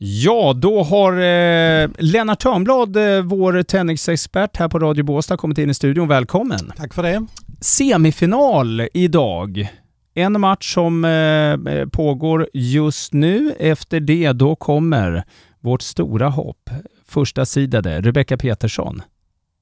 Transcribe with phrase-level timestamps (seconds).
[0.00, 5.70] Ja, då har eh, Lennart Törnblad, eh, vår tennisexpert här på Radio Båstad, kommit in
[5.70, 6.08] i studion.
[6.08, 6.72] Välkommen!
[6.76, 7.26] Tack för det.
[7.60, 9.68] Semifinal idag.
[10.14, 13.54] En match som eh, pågår just nu.
[13.58, 15.24] Efter det då kommer
[15.60, 16.70] vårt stora hopp,
[17.06, 19.02] första sidade, Rebecca Petersson.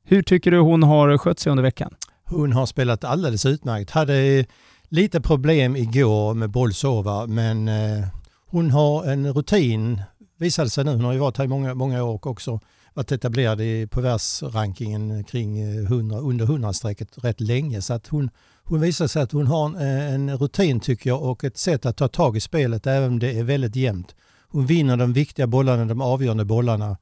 [0.05, 1.95] Hur tycker du hon har skött sig under veckan?
[2.25, 3.91] Hon har spelat alldeles utmärkt.
[3.91, 4.45] Hade
[4.89, 8.07] lite problem igår med bollsova, men eh,
[8.47, 10.03] hon har en rutin
[10.37, 10.91] visade sig nu.
[10.91, 12.61] Hon har ju varit här i många, många år och också
[12.95, 17.83] varit etablerad i, på världsrankingen kring eh, 100, under 100-strecket rätt länge.
[17.83, 18.31] Så att hon,
[18.65, 21.87] hon visar sig att hon har en, eh, en, rutin tycker jag och ett sätt
[21.87, 24.15] att ta tag i spelet även om det är väldigt jämnt.
[24.49, 26.97] Hon vinner de viktiga bollarna, de avgörande bollarna.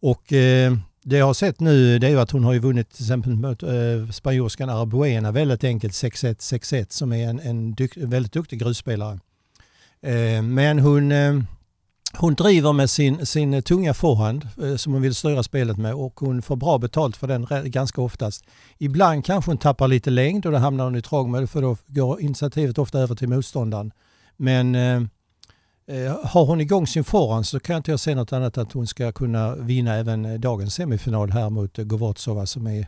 [0.00, 2.90] Och eh, det jag har sett nu det är ju att hon har ju vunnit
[2.90, 7.96] till exempel mot eh, spanjorskan Arbuena väldigt enkelt 6-1, 6-1 som är en, en dyk,
[7.96, 9.20] väldigt duktig grusspelare.
[10.02, 11.34] Eh, men hon eh,
[12.16, 16.20] hon driver med sin, sin tunga forehand eh, som hon vill styra spelet med och
[16.20, 18.44] hon får bra betalt för den ganska oftast.
[18.78, 22.20] Ibland kanske hon tappar lite längd och då hamnar hon i trångmål för då går
[22.20, 23.92] initiativet ofta över till motståndaren.
[24.36, 25.02] Men eh,
[25.86, 28.86] eh har hon igång sin forehand så kan jag inte se något annat att hon
[28.86, 32.86] ska kunna vinna även eh, dagens semifinal här mot Govortsova som är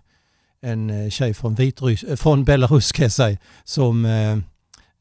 [0.61, 4.39] en tjej från, Vitrys från Belarus kan jag säga, som eh,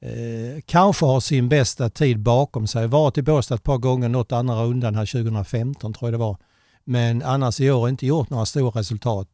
[0.01, 2.87] eh, kanske har sin bästa tid bakom sig.
[2.87, 6.37] Varit i Båstad ett par gånger, nått andra rundan här 2015 tror jag det var.
[6.83, 9.27] Men annars i år inte gjort några stora resultat.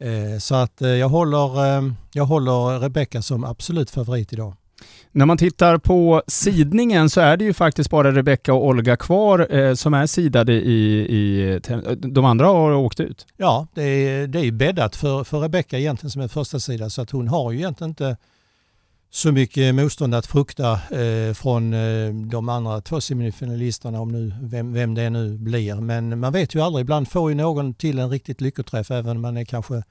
[0.00, 4.54] Eh, så att eh, jag håller, eh, jag håller Rebecca som absolut favorit idag.
[5.12, 9.54] När man tittar på sidningen så är det ju faktiskt bara Rebecca och Olga kvar
[9.56, 11.60] eh, som är sidade i, i...
[11.96, 13.26] De andra har åkt ut.
[13.36, 17.02] Ja, det är, det är bäddat för, för Rebecca egentligen som är första sida så
[17.02, 18.16] att hon har ju egentligen inte
[19.16, 24.72] så mycket motstånd att frukta eh, från eh, de andra två semifinalisterna, om nu, vem,
[24.72, 25.74] vem det nu blir.
[25.74, 29.22] Men man vet ju aldrig, ibland får ju någon till en riktigt lyckoträff även om
[29.22, 29.82] man är kanske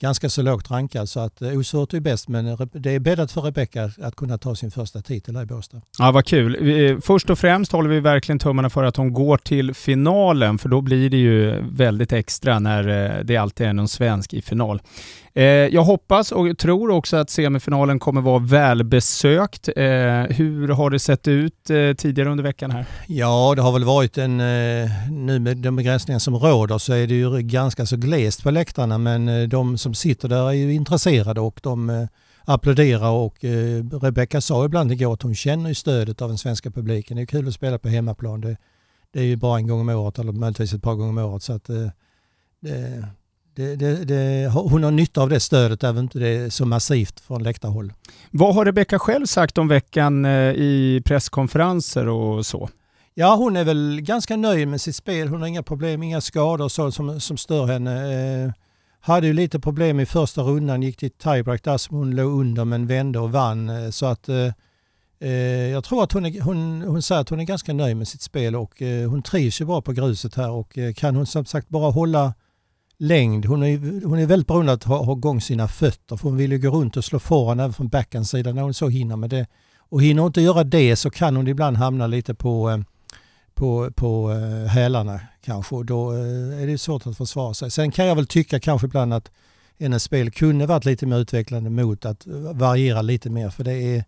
[0.00, 1.08] ganska så lågt rankad.
[1.08, 4.56] Så att eh, osvårt är bäst, men det är bäddat för Rebecka att kunna ta
[4.56, 5.80] sin första titel här i Båstad.
[5.98, 7.00] Ja, vad kul.
[7.02, 10.80] Först och främst håller vi verkligen tummarna för att hon går till finalen, för då
[10.80, 14.82] blir det ju väldigt extra när eh, det alltid är någon svensk i final.
[15.34, 19.68] Eh, jag hoppas och tror också att semifinalen kommer vara välbesökt.
[20.28, 21.54] Hur har det sett ut
[21.96, 22.84] tidigare under veckan här?
[23.06, 24.36] Ja, det har väl varit en...
[25.26, 28.98] Nu med de begränsningar som råder så är det ju ganska så glest på läktarna,
[28.98, 32.08] men de som sitter där är ju intresserade och de
[32.44, 33.36] applåderar och
[34.02, 37.16] Rebecka sa ibland igår att hon känner stödet av den svenska publiken.
[37.16, 38.40] Det är kul att spela på hemmaplan.
[38.40, 38.56] Det,
[39.12, 41.42] det är ju bara en gång om året eller möjligtvis ett par gånger om året.
[41.42, 41.92] Så att, det,
[43.54, 46.66] det, det, det, hon har nytta av det stödet även om inte det är så
[46.66, 47.92] massivt från läktarhåll.
[48.30, 52.68] Vad har Rebecka själv sagt om veckan eh, i presskonferenser och så?
[53.14, 55.28] Ja, hon är väl ganska nöjd med sitt spel.
[55.28, 58.54] Hon har inga problem, inga skador så som, som stör henne.
[59.00, 62.64] Hade ju lite problem i första rundan, gick till tiebreak där som hon låg under
[62.64, 63.68] men vände och vann.
[63.68, 64.52] Eh, så att eh,
[65.20, 65.30] eh,
[65.70, 68.22] jag tror att hon, är, hon, hon säger att hon är ganska nöjd med sitt
[68.22, 71.44] spel och eh, hon trivs ju bra på gruset här och eh, kan hon som
[71.44, 72.34] sagt bara hålla
[72.98, 73.46] längd.
[73.46, 76.36] Hon är, hon är väldigt beroende av att ha, ha igång sina fötter för hon
[76.36, 79.30] vill ju gå runt och slå forehand även från backhandsidan när hon så hinner med
[79.30, 79.46] det.
[79.78, 82.78] Och hinner hon inte göra det så kan hon ibland hamna lite på, eh,
[83.60, 87.70] på, på eh, hälarna kanske och då eh, är det svårt att försvara sig.
[87.70, 89.30] Sen kan jag väl tycka kanske ibland att
[89.80, 93.72] hennes spel kunde varit lite mer utvecklande mot att eh, variera lite mer för det
[93.72, 94.04] är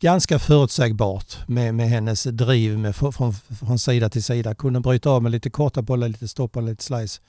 [0.00, 4.54] ganska förutsägbart med, med hennes driv med, från, från sida till sida.
[4.54, 7.20] Kunde bryta av med lite korta bollar, lite stopp och lite slice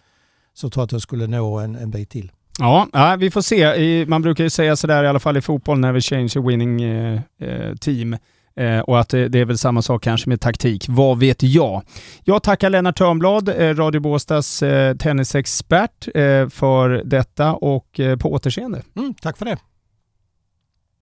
[0.54, 2.32] så tror jag att jag skulle nå en, en bit till.
[2.60, 4.06] Ja, vi får se.
[4.06, 7.22] Man brukar ju säga sådär i alla fall i fotboll, never change a winning eh,
[7.40, 8.18] eh, team.
[8.60, 10.86] Eh, och att det, är väl samma sak kanske med taktik.
[10.90, 11.82] Vad vet jag?
[12.24, 18.82] Jag tackar Lennart Törnblad, eh, Radio Båstads eh, tennisexpert, eh, för detta och på återseende.
[18.96, 19.58] Mm, tack för det.